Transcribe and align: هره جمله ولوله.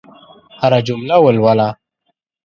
هره 0.59 0.79
جمله 0.87 1.15
ولوله. 1.25 1.69